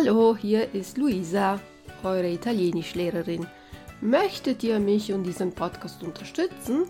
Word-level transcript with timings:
Hallo, 0.00 0.36
hier 0.40 0.72
ist 0.76 0.96
Luisa, 0.96 1.58
eure 2.04 2.30
Italienischlehrerin. 2.30 3.48
Möchtet 4.00 4.62
ihr 4.62 4.78
mich 4.78 5.12
und 5.12 5.24
diesen 5.24 5.50
Podcast 5.50 6.04
unterstützen? 6.04 6.84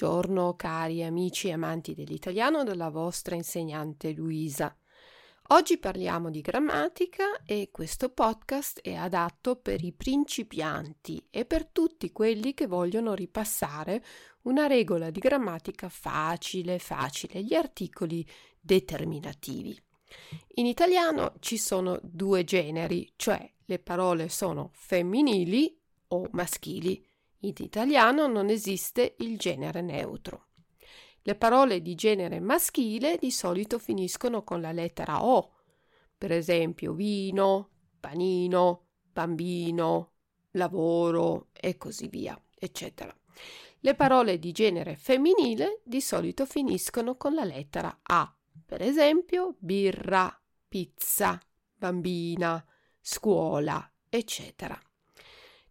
Buongiorno 0.00 0.56
cari 0.56 1.04
amici 1.04 1.48
e 1.48 1.52
amanti 1.52 1.92
dell'italiano 1.92 2.64
dalla 2.64 2.88
vostra 2.88 3.34
insegnante 3.34 4.12
Luisa. 4.12 4.74
Oggi 5.48 5.76
parliamo 5.76 6.30
di 6.30 6.40
grammatica 6.40 7.42
e 7.44 7.68
questo 7.70 8.08
podcast 8.08 8.80
è 8.80 8.94
adatto 8.94 9.56
per 9.56 9.84
i 9.84 9.92
principianti 9.92 11.26
e 11.28 11.44
per 11.44 11.66
tutti 11.66 12.12
quelli 12.12 12.54
che 12.54 12.66
vogliono 12.66 13.12
ripassare 13.12 14.02
una 14.44 14.66
regola 14.66 15.10
di 15.10 15.20
grammatica 15.20 15.90
facile, 15.90 16.78
facile, 16.78 17.42
gli 17.42 17.52
articoli 17.52 18.26
determinativi. 18.58 19.78
In 20.54 20.64
italiano 20.64 21.34
ci 21.40 21.58
sono 21.58 22.00
due 22.02 22.42
generi, 22.44 23.12
cioè 23.16 23.46
le 23.66 23.78
parole 23.78 24.30
sono 24.30 24.70
femminili 24.72 25.78
o 26.08 26.26
maschili. 26.30 27.06
In 27.42 27.54
italiano 27.58 28.26
non 28.26 28.50
esiste 28.50 29.14
il 29.18 29.38
genere 29.38 29.80
neutro. 29.80 30.48
Le 31.22 31.34
parole 31.34 31.80
di 31.80 31.94
genere 31.94 32.40
maschile 32.40 33.16
di 33.18 33.30
solito 33.30 33.78
finiscono 33.78 34.42
con 34.42 34.60
la 34.60 34.72
lettera 34.72 35.24
O, 35.24 35.54
per 36.16 36.32
esempio 36.32 36.92
vino, 36.92 37.70
panino, 37.98 38.88
bambino, 39.12 40.12
lavoro 40.52 41.48
e 41.52 41.76
così 41.76 42.08
via, 42.08 42.38
eccetera. 42.54 43.14
Le 43.80 43.94
parole 43.94 44.38
di 44.38 44.52
genere 44.52 44.96
femminile 44.96 45.80
di 45.84 46.02
solito 46.02 46.44
finiscono 46.44 47.16
con 47.16 47.34
la 47.34 47.44
lettera 47.44 48.00
A, 48.02 48.34
per 48.66 48.82
esempio 48.82 49.56
birra, 49.58 50.38
pizza, 50.68 51.40
bambina, 51.74 52.62
scuola, 53.00 53.90
eccetera. 54.10 54.78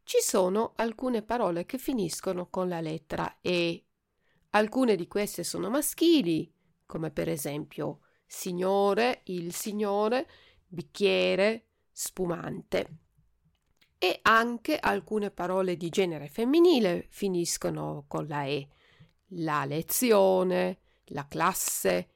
Ci 0.10 0.22
sono 0.22 0.74
alcune 0.78 1.22
parole 1.22 1.68
che 1.68 1.78
finiscono 1.78 2.48
con 2.50 2.68
la 2.68 2.82
lettera 2.82 3.38
E. 3.42 3.86
Alcune 4.50 4.96
di 4.96 5.08
queste 5.08 5.44
sono 5.44 5.70
maschili, 5.70 6.52
come 6.88 7.12
per 7.12 7.30
esempio 7.30 8.00
signore, 8.26 9.22
il 9.26 9.54
signore, 9.54 10.28
bicchiere, 10.66 11.68
spumante. 11.92 12.98
E 14.00 14.18
anche 14.24 14.80
alcune 14.80 15.30
parole 15.30 15.78
di 15.78 15.90
genere 15.90 16.28
femminile 16.28 17.06
finiscono 17.12 18.06
con 18.08 18.26
la 18.26 18.46
E. 18.46 18.68
La 19.34 19.64
lezione, 19.66 20.80
la 21.10 21.28
classe, 21.28 22.14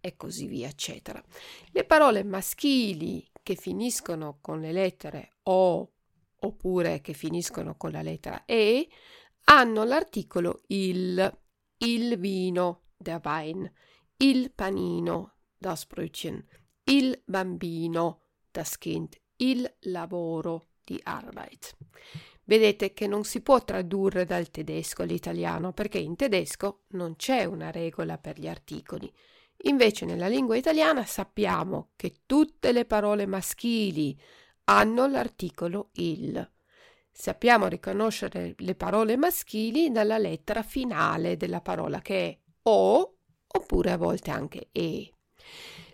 e 0.00 0.16
così 0.18 0.46
via, 0.46 0.68
eccetera. 0.68 1.24
Le 1.70 1.84
parole 1.84 2.24
maschili 2.24 3.26
che 3.42 3.54
finiscono 3.54 4.36
con 4.42 4.60
le 4.60 4.72
lettere 4.72 5.36
O 5.44 5.91
oppure 6.42 7.00
che 7.00 7.12
finiscono 7.12 7.76
con 7.76 7.90
la 7.90 8.02
lettera 8.02 8.44
E 8.44 8.88
hanno 9.44 9.84
l'articolo 9.84 10.62
il, 10.68 11.38
il 11.78 12.18
vino, 12.18 12.82
der 12.96 13.20
Wein, 13.24 13.70
il 14.18 14.52
panino, 14.52 15.34
das 15.56 15.86
Brötchen, 15.86 16.44
il 16.84 17.20
bambino, 17.24 18.20
das 18.50 18.78
Kind, 18.78 19.16
il 19.36 19.70
lavoro, 19.80 20.68
di 20.84 20.98
Arbeit. 21.02 21.76
Vedete 22.44 22.92
che 22.92 23.06
non 23.06 23.24
si 23.24 23.40
può 23.40 23.62
tradurre 23.62 24.24
dal 24.24 24.50
tedesco 24.50 25.02
all'italiano 25.02 25.72
perché 25.72 25.98
in 25.98 26.16
tedesco 26.16 26.82
non 26.88 27.16
c'è 27.16 27.44
una 27.44 27.70
regola 27.70 28.18
per 28.18 28.38
gli 28.38 28.48
articoli. 28.48 29.10
Invece 29.64 30.04
nella 30.04 30.26
lingua 30.26 30.56
italiana 30.56 31.04
sappiamo 31.04 31.90
che 31.94 32.22
tutte 32.26 32.72
le 32.72 32.84
parole 32.84 33.26
maschili 33.26 34.18
hanno 34.78 35.06
l'articolo 35.06 35.90
il. 35.94 36.50
Sappiamo 37.10 37.66
riconoscere 37.66 38.54
le 38.58 38.74
parole 38.74 39.16
maschili 39.16 39.90
dalla 39.90 40.18
lettera 40.18 40.62
finale 40.62 41.36
della 41.36 41.60
parola 41.60 42.00
che 42.00 42.28
è 42.28 42.38
o 42.62 43.16
oppure 43.46 43.90
a 43.90 43.96
volte 43.96 44.30
anche 44.30 44.68
e. 44.72 45.12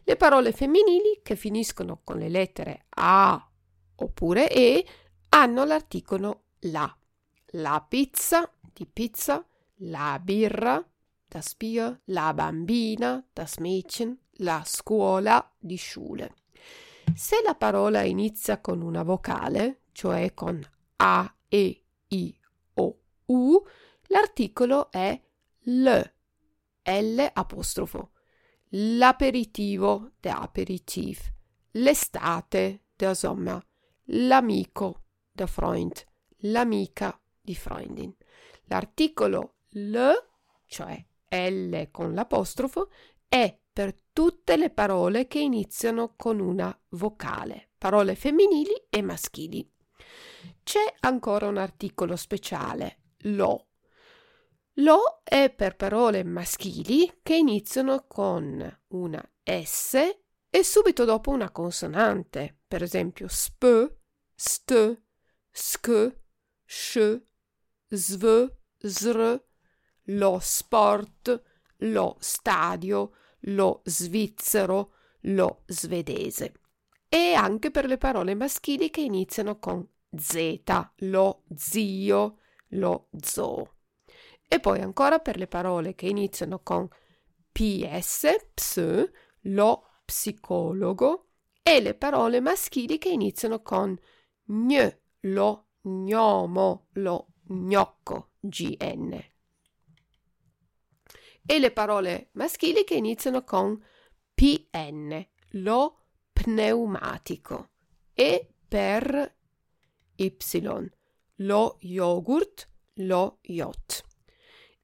Le 0.05 0.17
parole 0.17 0.53
femminili 0.53 1.21
che 1.23 1.37
finiscono 1.37 2.01
con 2.05 2.19
le 2.19 2.29
lettere 2.29 2.87
a 2.91 3.51
oppure 3.97 4.51
e 4.51 4.87
hanno 5.31 5.65
l'articolo 5.65 6.45
la. 6.61 6.93
La 7.53 7.85
pizza 7.87 8.51
di 8.73 8.87
pizza, 8.87 9.45
la 9.77 10.21
birra 10.23 10.85
das 11.29 11.55
Bier, 11.55 12.01
la 12.07 12.33
bambina, 12.33 13.25
das 13.35 13.59
Mädchen, 13.59 14.19
la 14.39 14.63
scuola 14.65 15.55
di 15.59 15.77
Schule. 15.77 16.35
Se 17.19 17.43
la 17.45 17.57
parola 17.57 18.03
inizia 18.05 18.61
con 18.61 18.81
una 18.81 19.03
vocale, 19.03 19.81
cioè 19.91 20.35
con 20.35 20.65
A, 20.99 21.37
E, 21.49 21.85
I, 22.07 22.41
O, 22.75 23.01
U, 23.27 23.61
l'articolo 24.07 24.89
è 24.93 25.21
L, 25.63 26.01
L 26.85 27.31
apostrofo. 27.33 28.13
L'aperitivo, 28.69 30.13
der 30.21 30.41
Aperitif. 30.41 31.33
L'estate, 31.73 32.85
der 32.95 33.17
Sommer. 33.17 33.67
L'amico, 34.05 35.03
der 35.33 35.49
Freund. 35.49 36.07
L'amica, 36.43 37.21
di 37.41 37.57
Freundin. 37.57 38.15
L'articolo 38.67 39.57
L, 39.71 39.97
cioè 40.67 41.05
L 41.31 41.91
con 41.91 42.15
l'apostrofo, 42.15 42.91
è 43.27 43.59
per 43.73 43.93
tutte 44.19 44.57
le 44.57 44.71
parole 44.71 45.29
che 45.29 45.39
iniziano 45.39 46.15
con 46.17 46.41
una 46.41 46.77
vocale, 46.89 47.71
parole 47.79 48.17
femminili 48.17 48.87
e 48.91 49.01
maschili. 49.01 49.73
C'è 50.65 50.93
ancora 51.03 51.47
un 51.47 51.57
articolo 51.57 52.17
speciale, 52.17 53.13
lo. 53.19 53.69
Lo 54.79 55.21
è 55.23 55.51
per 55.51 55.77
parole 55.77 56.25
maschili 56.25 57.21
che 57.23 57.37
iniziano 57.37 58.07
con 58.09 58.81
una 58.89 59.33
S 59.45 59.95
e 60.51 60.65
subito 60.65 61.05
dopo 61.05 61.31
una 61.31 61.53
consonante, 61.53 62.59
per 62.67 62.83
esempio 62.83 63.29
sp, 63.31 63.99
st, 64.35 65.01
sk, 65.49 66.17
sh, 66.65 67.21
sv, 67.87 68.53
zr, 68.79 69.45
lo 70.07 70.39
sport, 70.43 71.43
lo 71.77 72.17
stadio, 72.19 73.13
lo 73.49 73.83
svizzero, 73.85 74.93
lo 75.23 75.63
svedese. 75.67 76.55
E 77.09 77.35
anche 77.35 77.71
per 77.71 77.87
le 77.87 77.99
parole 77.99 78.35
maschili 78.35 78.91
che 78.91 79.01
iniziano 79.01 79.59
con 79.59 79.87
Z, 80.17 80.63
lo 80.97 81.45
zio, 81.55 82.39
lo 82.69 83.09
zoo. 83.21 83.75
E 84.47 84.61
poi 84.61 84.81
ancora 84.81 85.19
per 85.19 85.37
le 85.37 85.47
parole 85.47 85.95
che 85.95 86.07
iniziano 86.07 86.61
con 86.61 86.89
PS, 87.53 88.49
ps, 88.55 89.11
lo 89.43 89.87
psicologo 90.05 91.27
e 91.63 91.81
le 91.81 91.95
parole 91.95 92.41
maschili 92.41 92.99
che 92.99 93.11
iniziano 93.11 93.61
con 93.63 93.99
gn, 94.45 94.99
lo 95.21 95.67
gnomo, 95.83 96.87
lo 96.93 97.29
gnocco, 97.47 98.31
gn. 98.41 99.23
E 101.51 101.59
le 101.59 101.71
parole 101.71 102.29
maschili 102.33 102.85
che 102.85 102.97
iniziano 102.97 103.43
con 103.43 103.83
pn, 104.35 105.27
lo 105.53 106.01
pneumatico. 106.31 107.71
E 108.13 108.53
per 108.69 109.35
y, 110.15 110.37
lo 111.37 111.79
yogurt, 111.81 112.69
lo 112.97 113.39
yacht. 113.41 114.05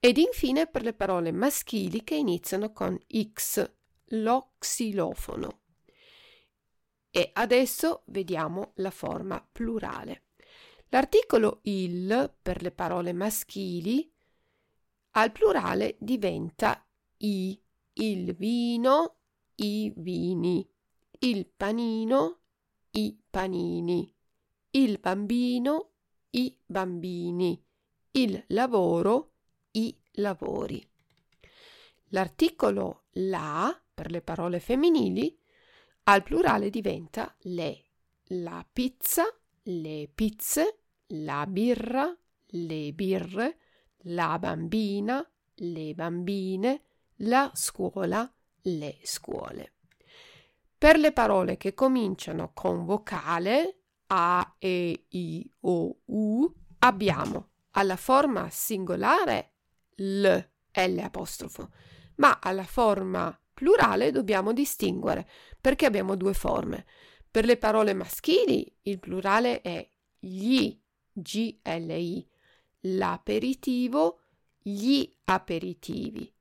Ed 0.00 0.16
infine 0.16 0.66
per 0.66 0.84
le 0.84 0.94
parole 0.94 1.32
maschili 1.32 2.02
che 2.02 2.14
iniziano 2.14 2.72
con 2.72 2.98
x, 3.14 3.70
lo 4.06 4.52
xilofono. 4.56 5.60
E 7.10 7.28
adesso 7.34 8.04
vediamo 8.06 8.72
la 8.76 8.90
forma 8.90 9.46
plurale. 9.52 10.28
L'articolo 10.88 11.60
il 11.64 12.34
per 12.40 12.62
le 12.62 12.70
parole 12.70 13.12
maschili 13.12 14.10
al 15.16 15.32
plurale 15.32 15.96
diventa 15.98 16.84
i, 17.18 17.60
il 17.94 18.34
vino, 18.34 19.16
i 19.56 19.92
vini, 19.96 20.68
il 21.20 21.46
panino, 21.46 22.40
i 22.90 23.16
panini, 23.30 24.12
il 24.70 24.98
bambino, 24.98 25.90
i 26.30 26.58
bambini, 26.66 27.64
il 28.12 28.44
lavoro, 28.48 29.34
i 29.72 29.96
lavori. 30.14 30.84
L'articolo 32.08 33.04
la 33.12 33.80
per 33.94 34.10
le 34.10 34.20
parole 34.20 34.58
femminili 34.58 35.38
al 36.04 36.24
plurale 36.24 36.70
diventa 36.70 37.34
le, 37.42 37.84
la 38.28 38.66
pizza, 38.70 39.24
le 39.62 40.10
pizze, 40.12 40.80
la 41.06 41.46
birra, 41.46 42.14
le 42.46 42.92
birre, 42.92 43.58
la 44.04 44.38
bambina, 44.38 45.26
le 45.56 45.94
bambine, 45.94 46.82
la 47.18 47.50
scuola, 47.54 48.30
le 48.62 48.98
scuole. 49.02 49.72
Per 50.76 50.98
le 50.98 51.12
parole 51.12 51.56
che 51.56 51.74
cominciano 51.74 52.52
con 52.52 52.84
vocale 52.84 53.78
A, 54.08 54.56
E, 54.58 55.06
I, 55.08 55.50
O, 55.60 56.00
U 56.06 56.52
abbiamo 56.80 57.50
alla 57.72 57.96
forma 57.96 58.48
singolare 58.50 59.52
L, 59.96 60.26
L 60.26 60.98
apostrofo, 60.98 61.70
ma 62.16 62.38
alla 62.42 62.64
forma 62.64 63.36
plurale 63.54 64.10
dobbiamo 64.10 64.52
distinguere 64.52 65.28
perché 65.60 65.86
abbiamo 65.86 66.16
due 66.16 66.34
forme. 66.34 66.84
Per 67.30 67.44
le 67.44 67.56
parole 67.56 67.94
maschili 67.94 68.70
il 68.82 68.98
plurale 68.98 69.62
è 69.62 69.88
gli, 70.18 70.78
GLI, 71.12 72.28
l'aperitivo, 72.86 74.20
gli 74.58 75.08
aperitivi, 75.24 76.32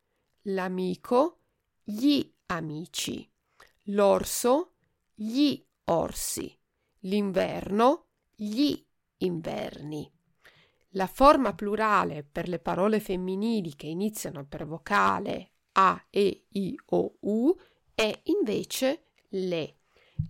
l'amico, 0.43 1.39
gli 1.83 2.25
amici, 2.47 3.29
l'orso, 3.87 4.73
gli 5.13 5.61
orsi, 5.85 6.57
l'inverno, 6.99 8.07
gli 8.35 8.73
inverni. 9.17 10.09
La 10.95 11.07
forma 11.07 11.53
plurale 11.53 12.23
per 12.23 12.47
le 12.47 12.59
parole 12.59 12.99
femminili 12.99 13.75
che 13.75 13.87
iniziano 13.87 14.45
per 14.45 14.65
vocale 14.65 15.51
a, 15.73 16.05
E, 16.09 16.45
I, 16.49 16.79
O, 16.87 17.17
U 17.21 17.55
è 17.95 18.21
invece 18.25 19.05
le. 19.29 19.77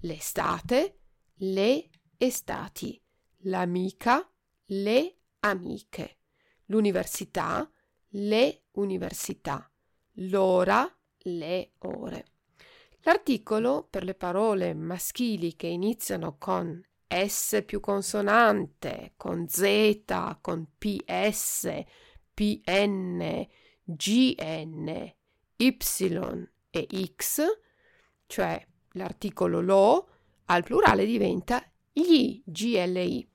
L'estate, 0.01 1.00
le 1.36 1.89
estati, 2.18 3.00
l'amica, 3.39 4.27
le 4.68 5.18
amiche, 5.43 6.17
l'università, 6.65 7.69
le 8.09 8.63
università, 8.71 9.69
l'ora, 10.13 10.89
le 11.17 11.73
ore. 11.79 12.25
L'articolo 13.01 13.85
per 13.89 14.03
le 14.03 14.15
parole 14.15 14.73
maschili 14.73 15.55
che 15.55 15.67
iniziano 15.67 16.37
con 16.37 16.81
S 17.07 17.63
più 17.65 17.79
consonante, 17.79 19.13
con 19.17 19.47
Z, 19.47 20.37
con 20.41 20.67
PS, 20.77 21.83
PN, 22.33 23.47
GN, 23.83 25.13
y 25.57 25.77
e 26.75 27.13
x, 27.15 27.41
cioè 28.25 28.65
l'articolo 28.93 29.61
lo, 29.61 30.07
al 30.45 30.63
plurale 30.63 31.05
diventa 31.05 31.63
gli 31.91 32.41
GLI, 32.45 33.29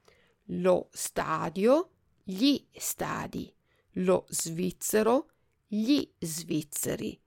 lo 0.47 0.89
stadio, 0.91 1.91
gli 2.31 2.63
stadi, 2.73 3.51
lo 3.93 4.27
svizzero, 4.29 5.31
gli 5.67 6.07
svizzeri, 6.19 7.19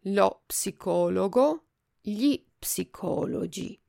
lo 0.00 0.42
psicologo, 0.44 1.64
gli 2.02 2.44
psicologi, 2.58 3.80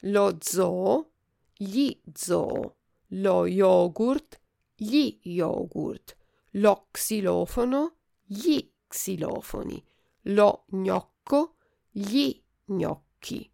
lo 0.00 0.36
zoo, 0.38 1.12
gli 1.56 1.98
zoo, 2.12 2.76
lo 3.06 3.46
yogurt, 3.46 4.38
gli 4.74 5.18
yogurt, 5.22 6.14
lo 6.52 6.88
xilofono, 6.90 7.94
gli 8.22 8.70
xilofoni, 8.86 9.82
lo 10.24 10.64
gnocco, 10.68 11.54
gli 11.90 12.38
gnocchi, 12.66 13.50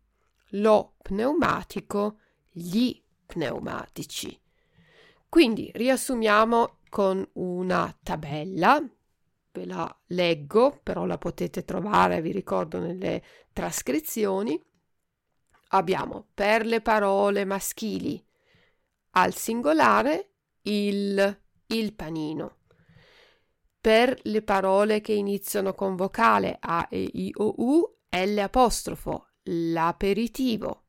lo 0.50 0.94
pneumatico, 1.02 2.18
gli 2.50 3.00
pneumatici. 3.26 4.40
Quindi 5.34 5.68
riassumiamo 5.74 6.78
con 6.88 7.28
una 7.32 7.92
tabella, 8.04 8.80
ve 9.50 9.66
la 9.66 10.00
leggo, 10.06 10.78
però 10.80 11.06
la 11.06 11.18
potete 11.18 11.64
trovare, 11.64 12.20
vi 12.20 12.30
ricordo, 12.30 12.78
nelle 12.78 13.20
trascrizioni. 13.52 14.56
Abbiamo 15.70 16.28
per 16.32 16.64
le 16.64 16.80
parole 16.80 17.44
maschili 17.44 18.24
al 19.16 19.34
singolare 19.34 20.34
il, 20.62 21.40
il 21.66 21.94
panino 21.94 22.58
per 23.80 24.16
le 24.22 24.42
parole 24.42 25.00
che 25.00 25.14
iniziano 25.14 25.74
con 25.74 25.96
vocale 25.96 26.58
A, 26.60 26.86
E, 26.88 27.10
I, 27.12 27.32
O, 27.38 27.54
U, 27.56 27.96
L 28.08 28.38
apostrofo, 28.38 29.30
l'aperitivo. 29.42 30.84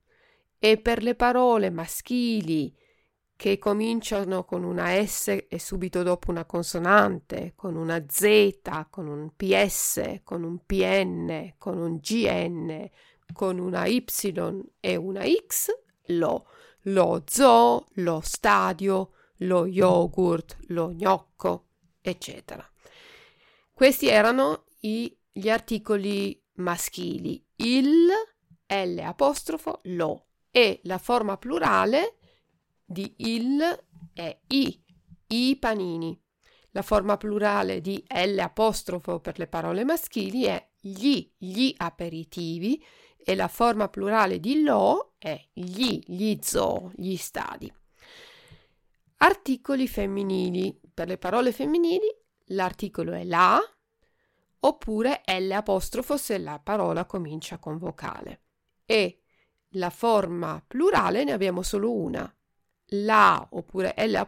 E 0.59 0.77
per 0.77 1.01
le 1.01 1.15
parole 1.15 1.71
maschili 1.71 2.83
che 3.35 3.57
cominciano 3.57 4.45
con 4.45 4.63
una 4.63 5.05
S 5.05 5.45
e 5.47 5.59
subito 5.59 6.03
dopo 6.03 6.31
una 6.31 6.45
consonante, 6.45 7.53
con 7.55 7.75
una 7.75 8.03
Z, 8.07 8.87
con 8.89 9.07
un 9.07 9.31
PS, 9.35 10.21
con 10.23 10.43
un 10.43 10.59
PN, 10.65 11.55
con 11.57 11.77
un 11.77 11.97
GN, 11.97 12.89
con 13.33 13.59
una 13.59 13.85
Y 13.87 14.05
e 14.79 14.95
una 14.95 15.25
X, 15.25 15.69
lo, 16.07 16.47
lo 16.83 17.23
zoo, 17.27 17.85
lo 17.95 18.21
stadio, 18.23 19.11
lo 19.39 19.65
yogurt, 19.65 20.57
lo 20.67 20.91
gnocco, 20.91 21.65
eccetera. 22.01 22.67
Questi 23.73 24.07
erano 24.07 24.65
i, 24.81 25.13
gli 25.31 25.49
articoli 25.49 26.41
maschili, 26.53 27.45
il, 27.57 28.07
L 28.67 28.97
apostrofo, 28.99 29.81
lo 29.83 30.25
e 30.49 30.79
la 30.83 30.97
forma 30.97 31.35
plurale 31.35 32.15
di 32.85 33.13
il 33.17 33.59
è 34.13 34.39
i, 34.47 34.83
i 35.27 35.57
panini. 35.57 36.17
La 36.71 36.81
forma 36.81 37.17
plurale 37.17 37.81
di 37.81 38.03
L 38.07 38.37
apostrofo 38.37 39.19
per 39.19 39.39
le 39.39 39.47
parole 39.47 39.83
maschili 39.83 40.43
è 40.43 40.69
gli, 40.79 41.31
gli 41.37 41.73
aperitivi 41.75 42.83
e 43.17 43.33
la 43.33 43.47
forma 43.47 43.87
plurale 43.87 44.39
di 44.39 44.61
lo 44.61 45.13
è 45.17 45.41
gli, 45.51 45.99
gli 46.05 46.37
zoo, 46.41 46.91
gli 46.95 47.15
stadi. 47.15 47.73
Articoli 49.17 49.87
femminili. 49.87 50.79
Per 50.93 51.07
le 51.07 51.17
parole 51.17 51.51
femminili 51.51 52.07
l'articolo 52.49 53.13
è 53.13 53.23
la 53.23 53.59
oppure 54.59 55.21
L 55.25 55.51
apostrofo 55.51 56.17
se 56.17 56.37
la 56.37 56.59
parola 56.59 57.05
comincia 57.05 57.57
con 57.57 57.77
vocale. 57.77 58.41
E 58.85 59.21
la 59.69 59.89
forma 59.89 60.63
plurale 60.65 61.23
ne 61.23 61.31
abbiamo 61.31 61.61
solo 61.61 61.91
una. 61.91 62.35
La 62.89 63.47
oppure 63.51 63.95
L 63.97 64.25